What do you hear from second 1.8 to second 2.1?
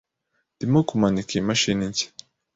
nshya.